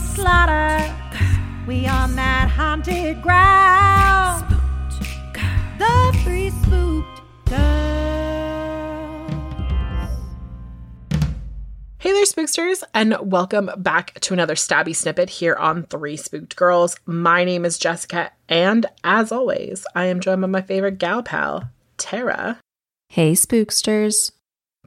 [0.00, 0.94] slaughter,
[1.66, 4.44] we on that haunted ground.
[5.78, 7.60] The three spooked girls.
[11.98, 16.96] Hey there, spooksters, and welcome back to another stabby snippet here on Three Spooked Girls.
[17.04, 21.70] My name is Jessica, and as always, I am joined by my favorite gal pal,
[21.98, 22.58] Tara.
[23.08, 24.32] Hey, spooksters.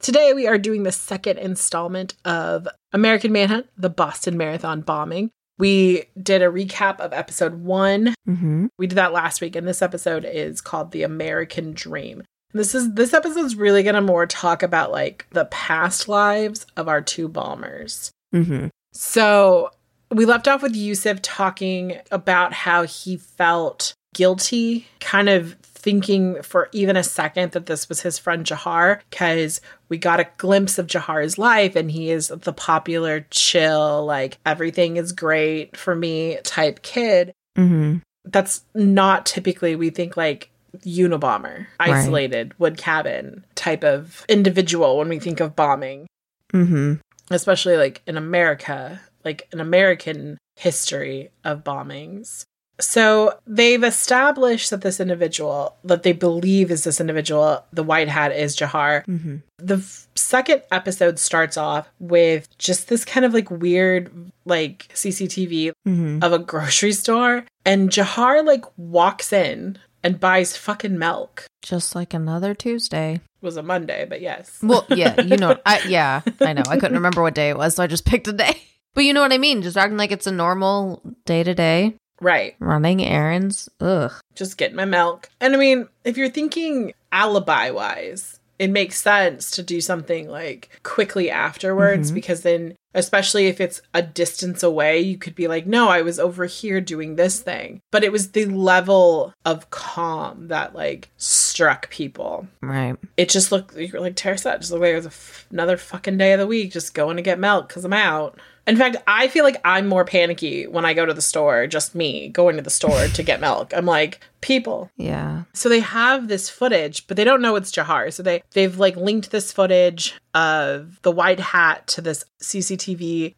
[0.04, 5.32] Today, we are doing the second installment of American Manhunt, the Boston Marathon bombing.
[5.58, 8.14] We did a recap of episode one.
[8.28, 8.66] Mm-hmm.
[8.78, 12.24] We did that last week, and this episode is called The American Dream.
[12.52, 17.02] This is this episode's really gonna more talk about like the past lives of our
[17.02, 18.12] two bombers.
[18.36, 18.68] Mm-hmm.
[18.92, 19.72] So
[20.12, 26.70] we left off with Yusuf talking about how he felt guilty, kind of thinking for
[26.72, 30.88] even a second that this was his friend Jahar, because we got a glimpse of
[30.88, 36.82] Jahar's life and he is the popular, chill, like everything is great for me type
[36.82, 37.34] kid.
[37.58, 37.98] Mm-hmm.
[38.26, 40.50] That's not typically, we think like
[40.86, 41.92] Unabomber, Right.
[41.92, 46.08] isolated wood cabin type of individual when we think of bombing
[46.54, 46.94] Mm-hmm.
[47.30, 52.46] especially like in America, like an American history of bombings.
[52.80, 58.32] So they've established that this individual, that they believe is this individual, the white hat
[58.32, 59.06] is Jahar.
[59.06, 59.38] Mm-hmm.
[59.60, 64.12] The f- second episode starts off with just this kind of like weird,
[64.46, 66.24] like CCTV Mm-hmm.
[66.24, 71.46] of a grocery store, and Jahar like walks in and buys fucking milk.
[71.62, 73.16] Just like another Tuesday.
[73.16, 74.60] It was a Monday, but yes.
[74.64, 76.64] Well, yeah, you know, I yeah, I know.
[76.68, 78.62] I couldn't remember what day it was, so I just picked a day.
[78.96, 79.62] But you know what I mean?
[79.64, 82.56] Just acting like it's a normal day to day right.
[82.60, 83.70] running errands.
[83.82, 84.12] Ugh.
[84.36, 85.30] just get my milk.
[85.40, 90.80] And I mean, if you're thinking alibi wise, it makes sense to do something like
[90.84, 92.16] quickly afterwards Mhm.
[92.16, 96.20] because then, especially if it's a distance away, you could be like, no, I was
[96.20, 97.82] over here doing this thing.
[97.92, 102.48] But it was the level of calm that like struck people.
[102.62, 102.96] Right.
[103.18, 105.48] It just looked, you were like Tara said, just looked like it was a f-
[105.52, 108.40] another fucking day of the week, just going to get milk because I'm out.
[108.66, 111.96] In fact, I feel like I'm more panicky when I go to the store, just
[111.96, 113.74] me going to the store to get milk.
[113.76, 115.44] I'm like, people, Yeah.
[115.52, 118.14] so they have this footage, but they don't know it's Jahar.
[118.14, 122.83] So they they've like linked this footage of the white hat to this CCTV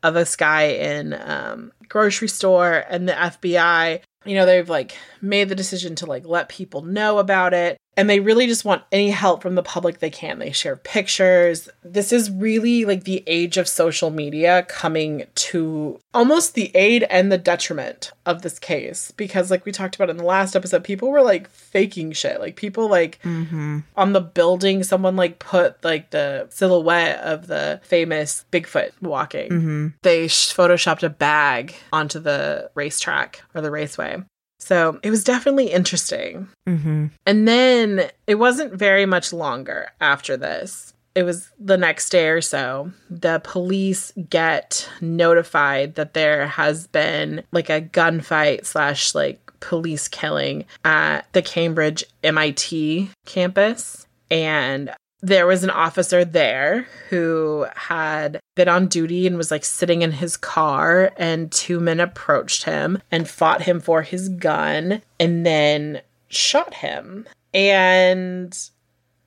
[0.04, 4.02] of this guy in um, grocery store and the FBI.
[4.26, 7.78] You know, they've like made the decision to like let people know about it.
[7.98, 10.40] And they really just want any help from the public they can.
[10.40, 11.70] They share pictures.
[11.84, 17.32] This is really like the age of social media coming to almost the aid and
[17.32, 19.12] the detriment of this case.
[19.16, 22.40] Because, like we talked about in the last episode, people were like faking shit.
[22.40, 23.80] Like, people like Mm-hmm.
[23.96, 29.50] on the building, someone like put like the silhouette of the famous Bigfoot walking.
[29.52, 29.88] Mm-hmm.
[30.02, 34.24] They sh- photoshopped a bag onto the racetrack or the raceway.
[34.60, 36.48] So it was definitely interesting.
[36.68, 37.08] Mm-hmm.
[37.26, 40.94] And then it wasn't very much longer after this.
[41.14, 42.92] It was the next day or so.
[43.10, 50.66] The police get notified that there has been like a gunfight slash like police killing
[50.84, 54.08] at the Cambridge MIT campus.
[54.29, 54.91] And
[55.26, 60.12] there was an officer there who had been on duty and was like sitting in
[60.12, 66.02] his car and two men approached him and fought him for his gun and then
[66.28, 68.70] shot him and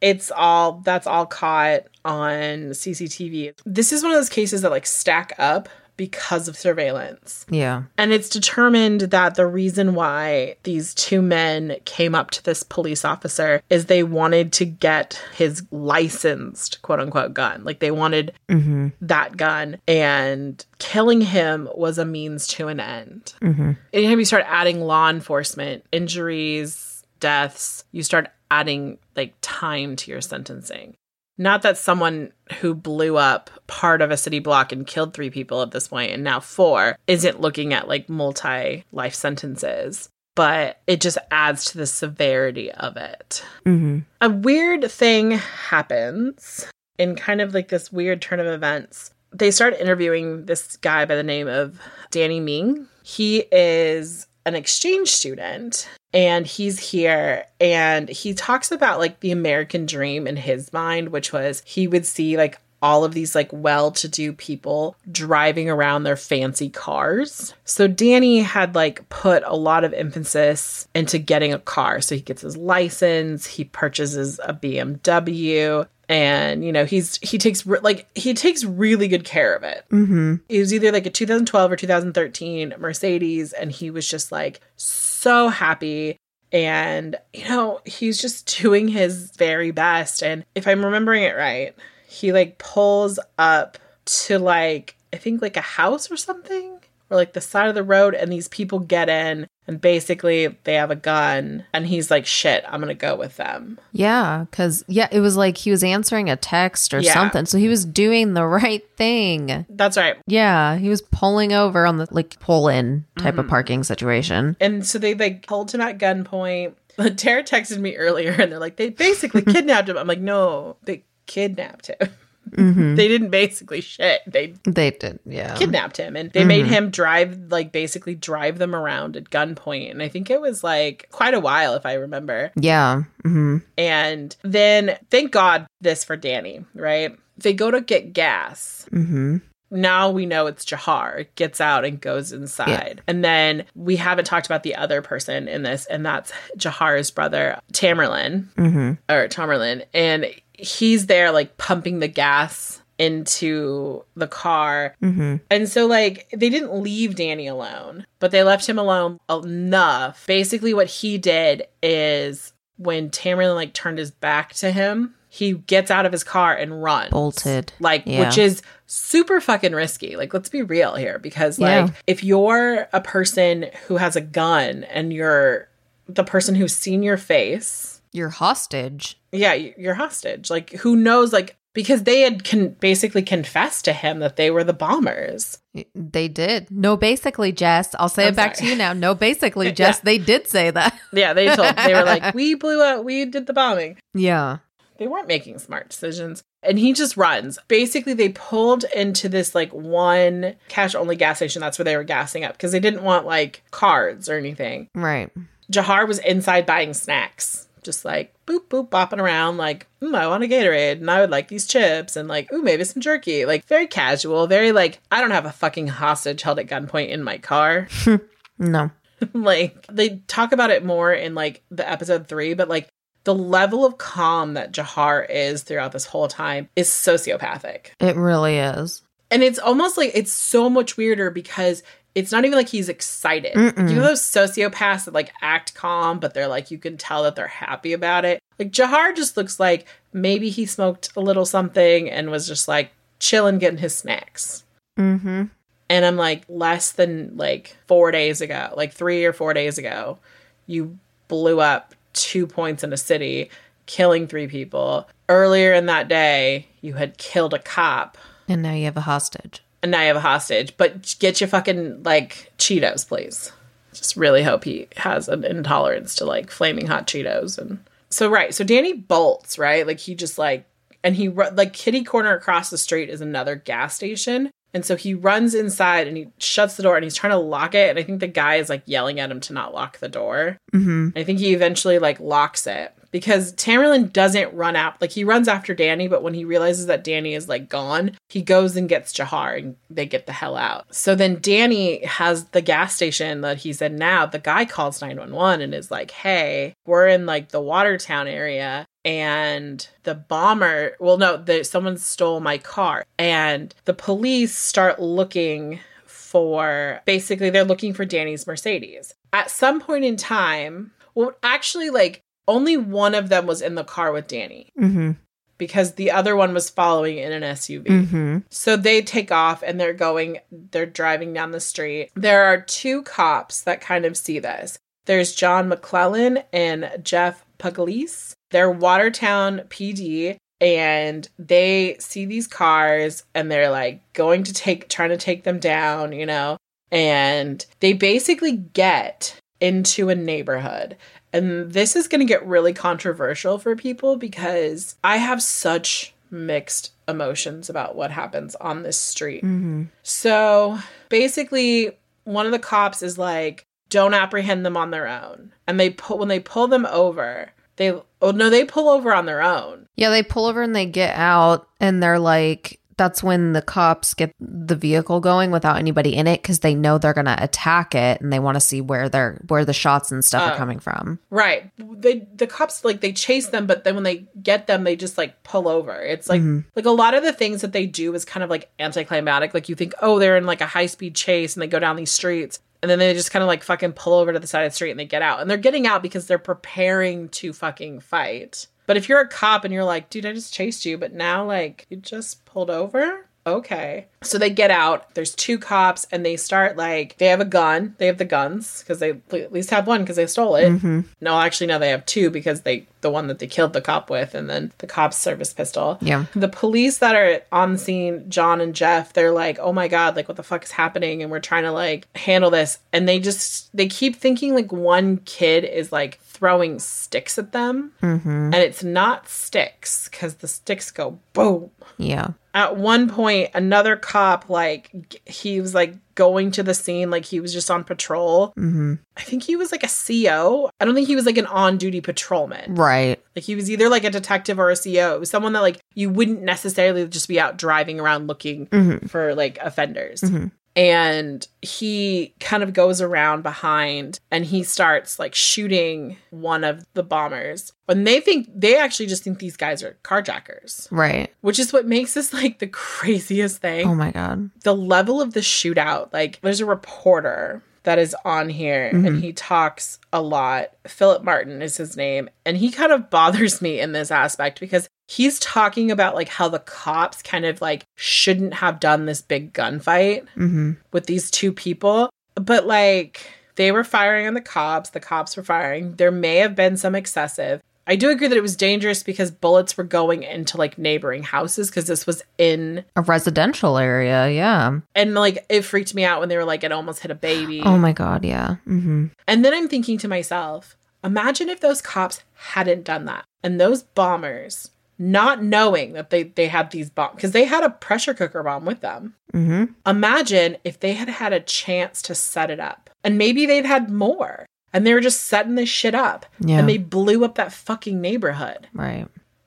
[0.00, 3.54] it's all that's all caught on CCTV.
[3.66, 5.68] This is one of those cases that like stack up
[5.98, 7.44] because of surveillance.
[7.50, 7.82] Yeah.
[7.98, 13.04] And it's determined that the reason why these two men came up to this police
[13.04, 17.64] officer is they wanted to get his licensed quote unquote gun.
[17.64, 18.88] Like they wanted Mm-hmm.
[19.02, 23.34] that gun, and killing him was a means to an end.
[23.42, 23.72] Mm-hmm.
[23.92, 30.20] Anytime you start adding law enforcement, injuries, deaths, you start adding like time to your
[30.20, 30.96] sentencing.
[31.38, 35.62] Not that someone who blew up part of a city block and killed three people
[35.62, 41.00] at this point and now four isn't looking at like multi life sentences, but it
[41.00, 43.44] just adds to the severity of it.
[43.66, 43.98] Mm-hmm.
[44.20, 49.12] A weird thing happens in kind of like this weird turn of events.
[49.32, 51.80] They start interviewing this guy by the name of
[52.12, 52.86] Danny Meng.
[53.02, 59.86] He is an exchange student and he's here and he talks about like the American
[59.86, 64.32] dream in his mind, which was he would see like all of these like well-to-do
[64.32, 67.54] people driving around their fancy cars.
[67.64, 72.00] So Danny had like put a lot of emphasis into getting a car.
[72.00, 77.66] So he gets his license, he purchases a BMW and you know he's he takes
[77.66, 79.84] like he takes really good care of it.
[79.90, 80.36] Mm-hmm.
[80.48, 85.48] It was either like a 2012 or 2013 Mercedes and he was just like so
[85.48, 86.16] happy
[86.50, 91.74] and you know he's just doing his very best and if I'm remembering it right
[92.06, 93.76] he like pulls up
[94.06, 96.78] to like I think like a house or something
[97.10, 100.74] or like the side of the road and these people get in and basically they
[100.74, 103.78] have a gun and he's like shit I'm going to go with them.
[103.92, 107.12] Yeah, because yeah, it was like he was answering a text or Yeah.
[107.14, 109.66] something, so he was doing the right thing.
[109.68, 110.16] That's right.
[110.26, 113.40] Yeah, he was pulling over on the like pull in type Mm-hmm.
[113.40, 114.56] of parking situation.
[114.60, 116.74] And so they like hold him at gunpoint.
[117.16, 119.96] Tara texted me earlier and they're like, they basically kidnapped him.
[119.98, 122.08] I'm like, no, they kidnapped him.
[122.50, 122.94] Mm-hmm.
[122.94, 124.20] They didn't basically shit.
[124.26, 125.56] They They did, yeah.
[125.56, 129.90] kidnapped him and they made him drive, like, basically drive them around at gunpoint.
[129.90, 132.52] And I think it was like quite a while, if I remember.
[132.56, 133.02] Yeah.
[133.22, 137.16] hmm And then, thank God this for Danny, right?
[137.36, 138.86] They go to get gas.
[138.90, 139.38] hmm
[139.70, 143.02] now we know it's Jahar gets out and goes inside.
[143.06, 147.60] And then we haven't talked about the other person in this, and that's Jahar's brother,
[147.74, 149.84] Tamerlan, hmm or Tamerlan.
[149.92, 150.26] And
[150.58, 154.94] he's there, like, pumping the gas into the car.
[155.02, 155.36] Mm-hmm.
[155.50, 160.26] And so, like, they didn't leave Danny alone, but they left him alone enough.
[160.26, 165.90] Basically, what he did is when Tamerlan, like, turned his back to him, he gets
[165.90, 167.72] out of his car and runs Bolted.
[167.80, 168.26] like Yeah.
[168.26, 171.94] which is super fucking risky like let's be real here because like Yeah.
[172.06, 175.68] if you're a person who has a gun and you're
[176.08, 179.18] the person who's seen your face You're hostage.
[179.32, 184.18] yeah you're hostage like who knows like because they had con- basically confessed to him
[184.20, 185.58] that they were the bombers
[185.94, 186.70] They did.
[186.72, 187.94] No, basically, Jess.
[187.98, 188.66] I'll say I'm it back sorry.
[188.68, 188.92] to you now.
[188.94, 190.00] No, basically, Jess.
[190.00, 190.98] They did say that.
[191.12, 194.58] yeah they told they were like we blew up we did the bombing Yeah.
[194.98, 196.42] they weren't making smart decisions.
[196.64, 197.56] And he just runs.
[197.68, 201.60] Basically, they pulled into this like one cash only gas station.
[201.60, 204.88] That's where they were gassing up because they didn't want like cards or anything.
[204.92, 205.30] Right.
[205.72, 210.44] Jahar was inside buying snacks, just like boop, boop, bopping around, like, mm, I want
[210.44, 213.44] a Gatorade and I would like these chips and like, ooh, maybe some jerky.
[213.44, 217.22] Like, very casual, very like, I don't have a fucking hostage held at gunpoint in
[217.22, 217.88] my car.
[218.58, 218.90] No.
[219.32, 222.88] like they talk about it more in like the episode three, but like
[223.24, 227.88] the level of calm that Jahar is throughout this whole time is sociopathic.
[228.00, 229.02] It really is.
[229.30, 231.82] And it's almost like it's so much weirder because
[232.18, 233.54] it's not even like he's excited.
[233.54, 233.88] Mm-mm.
[233.88, 237.36] You know those sociopaths that like act calm, but they're like you can tell that
[237.36, 238.40] they're happy about it.
[238.58, 242.90] Like Jahar just looks like maybe he smoked a little something and was just like
[243.20, 244.64] chilling getting his snacks.
[244.98, 245.44] Mm-hmm.
[245.90, 250.18] And I'm like, less than like four days ago, like three or four days ago,
[250.66, 253.48] you blew up two points in a city,
[253.86, 255.08] killing three people.
[255.28, 259.62] Earlier in that day, you had killed a cop, And now you have a hostage.
[259.82, 260.76] And now you have a hostage.
[260.76, 263.52] But get your fucking like Cheetos, please.
[263.92, 267.58] Just really hope he has an intolerance to like flaming hot Cheetos.
[267.58, 267.78] And
[268.10, 268.54] so, right.
[268.54, 269.86] So Danny bolts, right?
[269.86, 270.64] Like he just like,
[271.04, 274.50] and he, like kitty corner across the street is another gas station.
[274.74, 277.74] And so he runs inside and he shuts the door and he's trying to lock
[277.74, 277.88] it.
[277.88, 280.58] And I think the guy is like yelling at him to not lock the door.
[280.74, 281.10] Mm-hmm.
[281.16, 285.00] I think he eventually like locks it because Tamerlan doesn't run out.
[285.00, 288.42] Like he runs after Danny, but when he realizes that Danny is like gone, he
[288.42, 290.94] goes and gets Jahar and they get the hell out.
[290.94, 294.26] So then Danny has the gas station that he's in now.
[294.26, 299.88] The guy calls 911 and is like, hey, we're in like the Watertown area and
[300.02, 307.00] the bomber well no the, someone stole my car and the police start looking for
[307.06, 309.14] basically they're looking for Danny's Mercedes.
[309.32, 313.84] At some point in time, well, actually, like only one of them was in the
[313.84, 315.12] car with Danny Mm-hmm.
[315.58, 317.84] because the other one was following in an SUV.
[317.84, 318.38] Mm-hmm.
[318.50, 322.10] So they take off and they're going, they're driving down the street.
[322.14, 324.78] There are two cops that kind of see this.
[325.06, 328.32] There's John MacLellan and Jeff Pugliese.
[328.50, 335.10] They're Watertown PD and they see these cars and they're like going to take, trying
[335.10, 336.56] to take them down, you know?
[336.90, 340.96] And they basically get into a neighborhood.
[341.32, 346.92] And this is going to get really controversial for people because I have such mixed
[347.06, 349.42] emotions about what happens on this street.
[349.42, 349.84] Mm-hmm.
[350.02, 355.52] So basically, one of the cops is like, don't apprehend them on their own.
[355.66, 359.26] And they put, when they pull them over, they, oh no, they pull over on
[359.26, 359.86] their own.
[359.96, 364.12] Yeah, they pull over and they get out, and they're like, that's when the cops
[364.12, 368.20] get the vehicle going without anybody in it because they know they're gonna attack it
[368.20, 370.52] and they want to see where they're where the shots and stuff Oh.
[370.52, 371.18] are coming from.
[371.30, 371.70] Right.
[371.78, 375.16] They the cops like they chase them, but then when they get them, they just
[375.16, 375.94] like pull over.
[376.02, 376.64] It's like Mhm.
[376.76, 379.54] like a lot of the things that they do is kind of like anticlimactic.
[379.54, 381.96] Like you think, oh, they're in like a high speed chase and they go down
[381.96, 382.58] these streets.
[382.82, 384.76] And then they just kind of like fucking pull over to the side of the
[384.76, 385.40] street and they get out.
[385.40, 388.66] And they're getting out because they're preparing to fucking fight.
[388.88, 391.44] But if you're a cop and you're like, dude, I just chased you, but now
[391.44, 393.27] like you just pulled over?
[393.56, 394.06] Okay.
[394.22, 395.14] So they get out.
[395.14, 397.94] There's two cops and they start like, they have a gun.
[397.98, 400.68] They have the guns because they at least have one because they stole it.
[400.70, 401.00] Mm-hmm.
[401.20, 404.10] No, actually, no, they have two because they the one that they killed the cop
[404.10, 405.98] with, and then the cop's service pistol.
[406.00, 406.24] Yeah.
[406.34, 410.16] The police that are on the scene, John and Jeff, they're like, "Oh my god,
[410.16, 413.20] like what the fuck is happening?" And we're trying to like handle this, and they
[413.20, 418.28] just they keep thinking like one kid is like throwing sticks at them, Mm-hmm.
[418.28, 422.30] and it's not sticks because the sticks go boom Yeah.
[422.58, 424.90] At one point another cop like
[425.24, 428.94] he was like going to the scene like he was just on patrol Mm-hmm.
[429.16, 432.00] i think he was like a co i don't think he was like an on-duty
[432.00, 433.22] patrolman Right.
[433.36, 435.78] like he was either like a detective or a co it was someone that like
[435.94, 439.06] you wouldn't necessarily just be out driving around looking Mm-hmm.
[439.06, 440.50] for like offenders Mhm.
[440.78, 447.02] And he kind of goes around behind and he starts like shooting one of the
[447.02, 451.34] bombers when they think they actually just think these guys are carjackers Right.
[451.40, 453.88] which is what makes this like the craziest thing.
[453.88, 454.50] Oh my god.
[454.62, 459.18] The level of the shootout, like there's a reporter that is on here and mm-hmm.
[459.18, 460.70] he talks a lot.
[460.86, 464.88] Philip Martin is his name, and he kind of bothers me in this aspect because
[465.08, 469.52] he's talking about like how the cops kind of like shouldn't have done this big
[469.52, 470.72] gunfight Mm-hmm.
[470.92, 473.22] with these two people, but like
[473.56, 475.94] they were firing on the cops, the cops were firing.
[475.96, 477.60] There may have been some excessive.
[477.86, 481.70] I do agree that it was dangerous because bullets were going into like neighboring houses
[481.70, 484.28] because this was in A residential area.
[484.28, 484.80] Yeah.
[484.94, 487.62] and like it freaked me out when they were like it almost hit a baby.
[487.64, 488.26] Oh my god.
[488.26, 488.56] Yeah.
[488.66, 489.06] Mm-hmm.
[489.26, 493.82] And then I'm thinking to myself, imagine if those cops hadn't done that and those
[493.84, 498.42] bombers not knowing that they they had these bombs because they had a pressure cooker
[498.42, 499.14] bomb with them.
[499.32, 499.72] Mm-hmm.
[499.86, 503.90] Imagine if they had had a chance to set it up and maybe they'd had
[503.90, 506.58] more and they were just setting this shit up Yeah.
[506.58, 508.68] and they blew up that fucking neighborhood.
[508.72, 509.06] Right.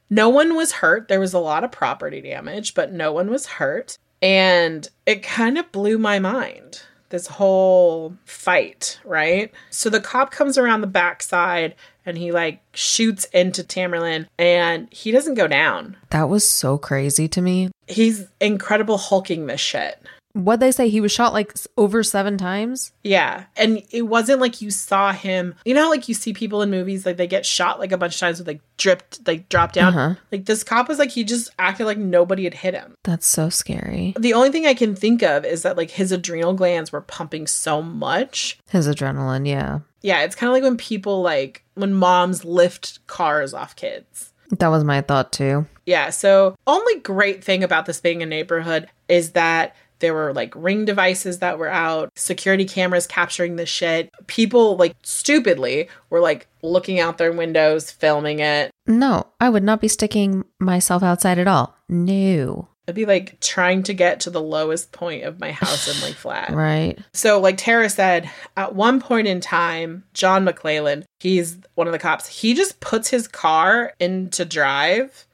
[0.09, 1.07] No one was hurt.
[1.07, 3.97] There was a lot of property damage, but no one was hurt.
[4.21, 6.81] And it kind of blew my mind.
[7.09, 9.51] This whole fight, right?
[9.69, 15.11] So the cop comes around the backside and he like shoots into Tamerlan and he
[15.11, 15.97] doesn't go down.
[16.09, 17.71] That was so crazy to me.
[17.87, 20.01] He's incredible hulking this shit.
[20.33, 22.93] What they say he was shot like over seven times.
[23.03, 23.45] Yeah.
[23.57, 26.71] And it wasn't like you saw him, you know, how, like you see people in
[26.71, 29.73] movies, like they get shot like a bunch of times with like dripped, like drop
[29.73, 29.93] down.
[29.93, 30.15] Uh-huh.
[30.31, 32.95] Like this cop was like, he just acted like nobody had hit him.
[33.03, 34.13] That's so scary.
[34.17, 37.45] The only thing I can think of is that like his adrenal glands were pumping
[37.45, 38.57] so much.
[38.69, 39.45] His adrenaline.
[39.45, 39.79] Yeah.
[40.01, 44.33] Yeah, it's kind of like when people like when moms lift cars off kids.
[44.49, 45.65] That was my thought too.
[45.85, 50.53] Yeah, so only great thing about this being a neighborhood is that there were like
[50.55, 54.09] ring devices that were out, security cameras capturing the shit.
[54.27, 58.71] People like stupidly were like looking out their windows, filming it.
[58.85, 61.75] No, I would not be sticking myself outside at all.
[61.87, 62.67] No.
[62.91, 66.15] It'd be like trying to get to the lowest point of my house in Lake
[66.17, 66.51] Flat.
[66.51, 66.99] Right.
[67.13, 71.99] So, like Tara said, at one point in time, John MacLellan, he's one of the
[71.99, 75.25] cops, he just puts his car into drive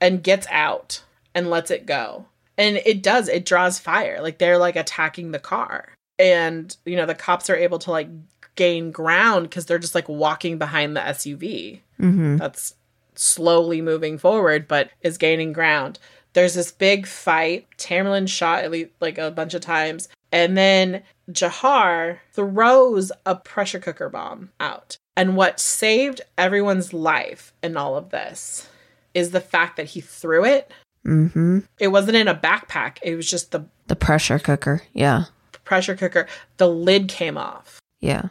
[0.00, 1.04] and gets out
[1.34, 2.26] and lets it go.
[2.58, 4.20] And it does, it draws fire.
[4.20, 5.88] Like they're like attacking the car.
[6.18, 8.08] And, you know, the cops are able to like
[8.56, 12.38] gain ground because they're just like walking behind the SUV Mm-hmm.
[12.38, 12.74] that's
[13.14, 15.98] slowly moving forward but is gaining ground.
[16.34, 17.66] There's this big fight.
[17.78, 23.78] Tamerlan shot at least like a bunch of times And then Jahar throws a pressure
[23.78, 24.96] cooker bomb out.
[25.16, 28.68] And what saved everyone's life in all of this
[29.14, 30.72] is the fact that he threw it.
[31.06, 31.60] Mm-hmm.
[31.78, 34.82] It wasn't in a backpack, it was just the The pressure cooker.
[34.92, 35.26] Yeah.
[35.64, 36.26] pressure cooker.
[36.56, 37.80] The lid came off.
[38.00, 38.30] Yeah.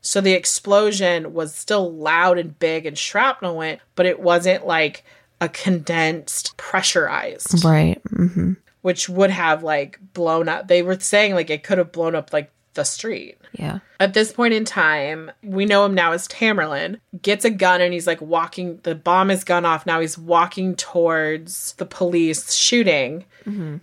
[0.00, 5.04] So the explosion was still loud and big and shrapnel went, but it wasn't like
[5.40, 8.00] a condensed, pressurized, Right.
[8.10, 8.52] Mm-hmm.
[8.82, 10.68] which would have like blown up.
[10.68, 13.36] They were saying like it could have blown up like the street.
[13.52, 13.80] Yeah.
[13.98, 17.92] At this point in time, we know him now as Tamerlan, gets a gun and
[17.92, 19.86] he's like walking, the bomb is gone off.
[19.86, 23.24] Now he's walking towards the police shooting.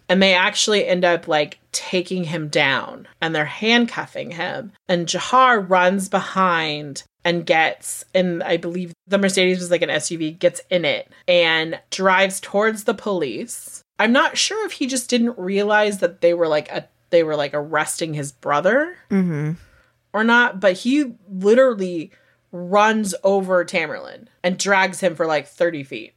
[0.07, 4.71] And they actually end up like taking him down and they're handcuffing him.
[4.87, 10.39] And Jahar runs behind and gets, and I believe the Mercedes was like an SUV,
[10.39, 13.81] gets in it and drives towards the police.
[13.99, 17.35] I'm not sure if he just didn't realize that they were like a they were
[17.35, 19.51] like arresting his brother Mm-hmm.
[20.13, 22.11] or not, but he literally
[22.53, 26.13] runs over Tamerlan and drags him for like 30 feet.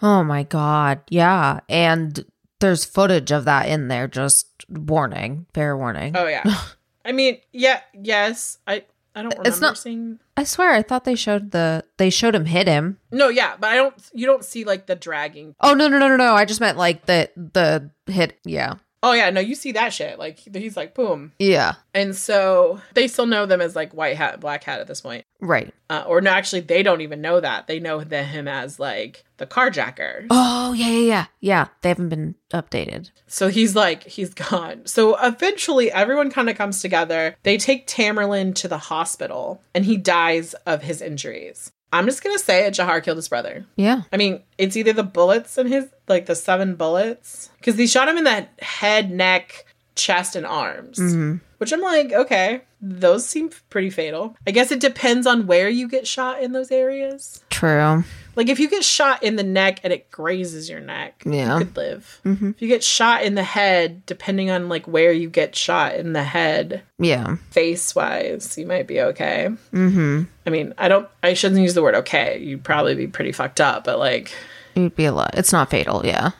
[0.00, 1.00] Oh my god.
[1.10, 1.60] Yeah.
[1.68, 2.24] And
[2.60, 4.08] there's footage of that in there.
[4.08, 5.44] Just warning.
[5.52, 6.16] Fair warning.
[6.16, 6.44] Oh yeah.
[7.04, 8.58] I mean, yeah, yes.
[8.66, 8.84] I
[9.16, 12.34] I don't remember It's not- seeing I swear I thought they showed the they showed
[12.34, 12.98] him hit him.
[13.10, 15.54] No, yeah, but I don't you don't see like the dragging.
[15.60, 16.34] Oh no no no no no.
[16.34, 18.74] I just meant like the the hit yeah.
[19.06, 20.18] Oh yeah, no, you see that shit.
[20.18, 21.30] Like he's like boom.
[21.38, 21.74] Yeah.
[21.94, 25.24] And so they still know them as like white hat, black hat at this point.
[25.40, 25.72] Right.
[25.88, 27.68] Uh, or no, actually they don't even know that.
[27.68, 30.26] They know the, him as like the carjacker.
[30.28, 31.26] Oh yeah yeah yeah.
[31.38, 31.68] Yeah.
[31.82, 33.12] They haven't been updated.
[33.28, 34.86] So he's like, he's gone.
[34.86, 37.36] So eventually, everyone kind of comes together.
[37.44, 41.70] They take Tamerlan to the hospital, and he dies of his injuries.
[41.92, 42.74] I'm just gonna say it.
[42.74, 43.64] Jahar killed his brother.
[43.76, 44.02] Yeah.
[44.12, 48.08] I mean, it's either the bullets in his, like the seven bullets, because he shot
[48.08, 49.64] him in the head, neck,
[49.94, 50.98] chest, and arms.
[50.98, 51.36] Mm-hmm.
[51.58, 54.36] Which I'm like, okay, those seem pretty fatal.
[54.46, 57.42] I guess it depends on where you get shot in those areas.
[57.48, 58.04] True.
[58.36, 61.58] Like if you get shot in the neck and it grazes your neck, Yeah.
[61.58, 62.20] you could live.
[62.24, 66.12] If you get shot in the head, depending on like where you get shot in
[66.12, 67.36] the head, Yeah.
[67.50, 69.48] face wise, you might be okay.
[69.72, 70.22] Mm-hmm.
[70.46, 71.08] I mean, I don't.
[71.22, 72.38] I shouldn't use the word okay.
[72.38, 74.32] You'd probably be pretty fucked up, but like,
[74.74, 75.30] you'd be a lot.
[75.34, 76.02] It's not fatal.
[76.04, 76.30] Yeah.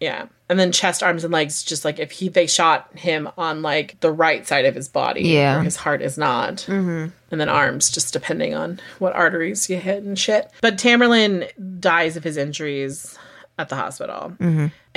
[0.00, 0.26] Yeah.
[0.48, 1.62] And then chest, arms, and legs.
[1.62, 5.22] Just like if he they shot him on like the right side of his body,
[5.22, 5.54] Yeah.
[5.56, 6.56] where his heart is not.
[6.68, 7.06] Mm-hmm.
[7.30, 10.50] And then arms, just depending on what arteries you hit and shit.
[10.60, 11.48] But Tamerlan
[11.80, 13.18] dies of his injuries
[13.58, 14.34] at the hospital.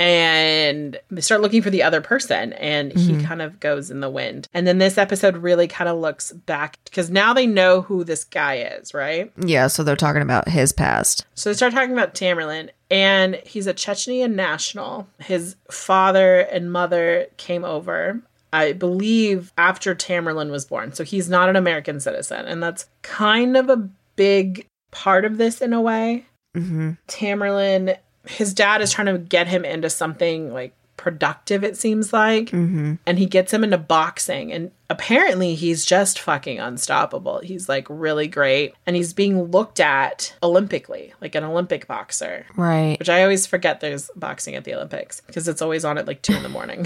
[0.00, 4.08] And they start looking for the other person, and he kind of goes in the
[4.10, 4.48] wind.
[4.54, 8.22] And then this episode really kind of looks back because now they know who this
[8.24, 9.32] guy is, right?
[9.44, 9.66] Yeah.
[9.66, 11.26] So they're talking about his past.
[11.34, 15.08] So they start talking about Tamerlan, and he's a Chechenian national.
[15.18, 18.22] His father and mother came over,
[18.52, 20.92] I believe, after Tamerlan was born.
[20.92, 25.60] So he's not an American citizen, and that's kind of a big part of this
[25.60, 26.24] in a way.
[26.56, 26.92] Mm-hmm.
[27.08, 27.96] Tamerlan,
[28.26, 32.46] his dad is trying to get him into something like productive, it seems like.
[32.50, 32.94] Mm-hmm.
[33.06, 34.52] And he gets him into boxing.
[34.52, 37.38] And apparently, he's just fucking unstoppable.
[37.38, 38.74] He's like really great.
[38.86, 42.98] And he's being looked at Olympically, like an Olympic boxer, Right.
[42.98, 46.20] which I always forget there's boxing at the Olympics because it's always on at like
[46.20, 46.84] two in the morning.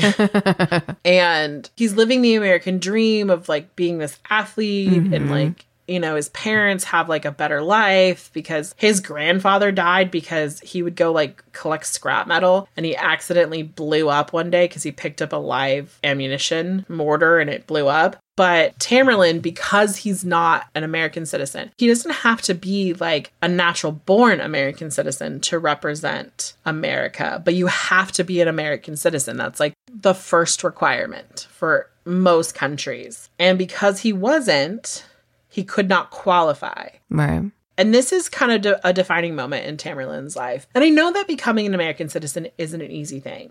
[1.05, 6.16] and he's living the American dream of like being this athlete and like you know
[6.16, 11.12] his parents have like a better life because his grandfather died because he would go
[11.12, 15.33] like collect scrap metal and he accidentally blew up one day because he picked up
[15.33, 21.26] a live ammunition mortar and it blew up but Tamerlan, because he's not an American
[21.26, 27.42] citizen, he doesn't have to be like a natural born American citizen to represent America,
[27.44, 29.37] but you have to be an American citizen.
[29.37, 33.28] That's like the first requirement for most countries.
[33.38, 35.05] And because he wasn't,
[35.52, 36.88] he could not qualify.
[37.10, 37.50] Right.
[37.78, 40.66] And this is kind of de- a defining moment in Tamerlan's life.
[40.74, 43.50] And I know that becoming an American citizen isn't an easy thing.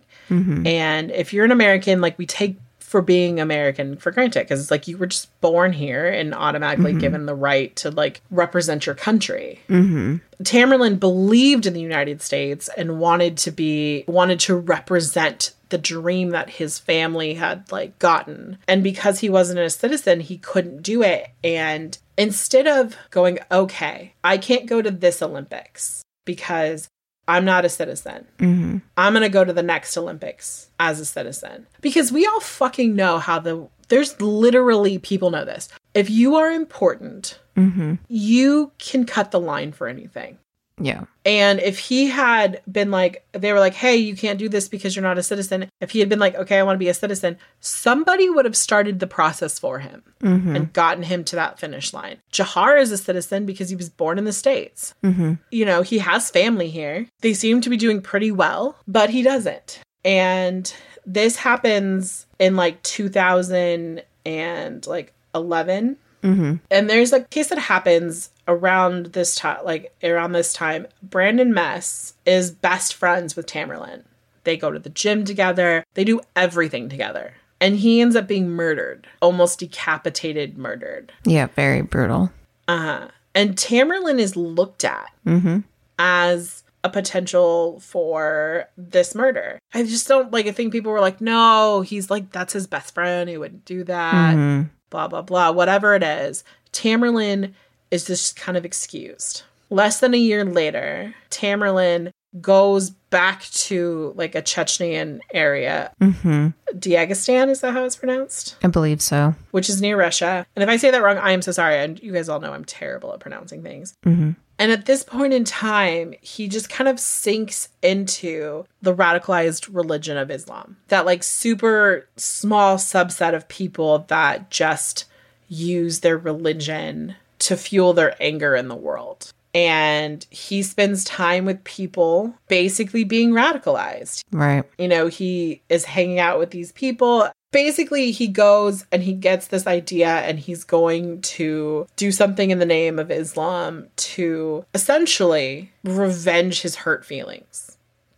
[0.65, 4.69] And if you're an American, like we take for being American for granted because it's
[4.69, 8.95] like you were just born here and automatically given the right to like represent your
[8.95, 9.61] country.
[9.69, 10.17] Mm-hmm.
[10.43, 16.29] Tamerlan believed in the United States and wanted to be wanted to represent the dream
[16.29, 18.57] that his family had like gotten.
[18.67, 21.27] And because he wasn't a citizen, he couldn't do it.
[21.43, 26.87] And instead of going, okay, I can't go to this Olympics because
[27.27, 28.27] I'm not a citizen.
[28.37, 28.77] Mm-hmm.
[28.97, 31.67] I'm going to go to the next Olympics as a citizen.
[31.81, 35.67] Because we all fucking know how the there's literally people know this.
[35.93, 37.95] If you are important, Mm-hmm.
[38.07, 40.37] you can cut the line for anything.
[40.83, 41.05] Yeah.
[41.23, 44.95] And if he had been like, they were like, hey, you can't do this because
[44.95, 45.69] you're not a citizen.
[45.79, 48.57] If he had been like, okay, I want to be a citizen, somebody would have
[48.57, 50.55] started the process for him mm-hmm.
[50.55, 52.17] and gotten him to that finish line.
[52.31, 54.93] Jahar is a citizen because he was born in the States.
[55.03, 55.33] Mm-hmm.
[55.51, 57.07] You know, he has family here.
[57.21, 59.79] They seem to be doing pretty well, but he doesn't.
[60.03, 60.73] And
[61.05, 66.55] this happens in like 2000 and like 11 Mm-hmm.
[66.69, 70.87] and there's a case that happens around this time, like around this time.
[71.01, 74.03] Brendan Mess is best friends with Tamerlan.
[74.43, 75.83] They go to the gym together.
[75.93, 77.33] They do everything together.
[77.59, 81.13] And he ends up being murdered, almost decapitated, murdered.
[81.25, 82.31] Yeah, very brutal.
[82.67, 83.09] Uh-huh.
[83.35, 85.59] And Tamerlan is looked at mm-hmm.
[85.99, 89.59] as a potential for this murder.
[89.73, 92.93] I just don't like I think people were like, no, he's like that's his best
[92.93, 93.29] friend.
[93.29, 94.35] He wouldn't do that.
[94.35, 94.69] Mm-hmm.
[94.91, 95.49] Blah blah blah.
[95.49, 96.43] Whatever it is.
[96.71, 97.53] Tamerlan
[97.89, 99.41] is just kind of excused.
[99.71, 105.91] Less than a year later, Tamerlan goes back to like a Chechenian area.
[105.99, 106.49] Mm-hmm.
[106.77, 108.55] Dagestan, is that how it's pronounced?
[108.63, 109.35] I believe so.
[109.51, 110.45] which is near Russia.
[110.55, 111.77] And if I say that wrong, I am so sorry.
[111.77, 113.95] And you guys all know I'm terrible at pronouncing things.
[114.05, 114.31] Mm-hmm.
[114.59, 120.17] And at this point in time, he just kind of sinks into the radicalized religion
[120.17, 120.77] of Islam.
[120.89, 125.05] That like super small subset of people that just
[125.47, 129.33] use their religion to fuel their anger in the world.
[129.53, 134.63] And he spends time with people basically being radicalized Right.
[134.77, 137.29] you know, he is hanging out with these people.
[137.51, 142.59] Basically, he goes and he gets this idea and he's going to do something in
[142.59, 147.70] the name of Islam to essentially revenge his hurt feelings.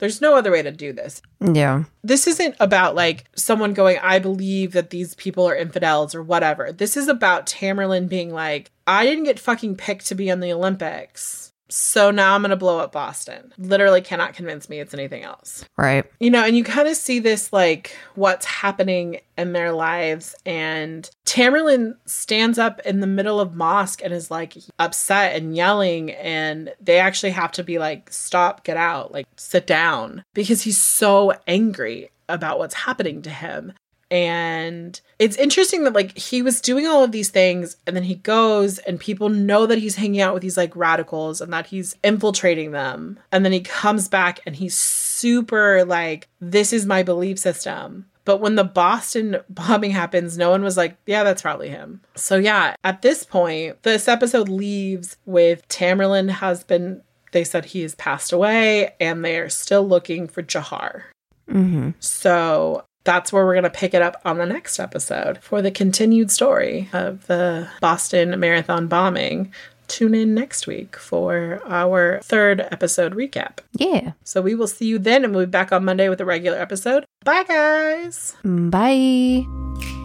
[0.03, 1.21] There's no other way to do this.
[1.39, 1.85] Yeah.
[2.03, 6.73] This isn't about like someone going, I believe that these people are infidels or whatever.
[6.73, 10.51] This is about Tamerlan being like, I didn't get fucking picked to be on the
[10.51, 11.52] Olympics.
[11.73, 13.51] So now I'm going to blow up Boston.
[13.57, 16.05] Literally cannot convince me it's anything else Right.
[16.19, 20.35] you know, and you kind of see this like what's happening in their lives.
[20.45, 26.11] And Tamerlan stands up in the middle of mosque and is like upset and yelling,
[26.11, 30.77] and they actually have to be like, stop, get out, like sit down, because he's
[30.77, 33.73] so angry about what's happening to him.
[34.13, 38.13] And it's interesting that like he was doing all of these things and then he
[38.13, 41.95] goes and people know that he's hanging out with these like radicals and that he's
[42.03, 43.19] infiltrating them.
[43.31, 48.05] And then he comes back and he's super like, this is my belief system.
[48.23, 52.01] But when the Boston bombing happens, no one was like, yeah, that's probably him.
[52.13, 57.81] So yeah, at this point, this episode leaves with Tamerlan has been, they said he
[57.81, 61.05] has passed away and they are still looking for Jahar.
[61.49, 61.89] Mm-hmm.
[61.99, 65.71] So that's where we're going to pick it up on the next episode for the
[65.71, 69.51] continued story of the Boston Marathon bombing.
[69.87, 73.59] Tune in next week for our third episode recap.
[73.73, 74.13] Yeah.
[74.23, 76.57] So we will see you then, and we'll be back on Monday with a regular
[76.57, 77.05] episode.
[77.25, 78.35] Bye, guys.
[78.43, 80.02] Bye.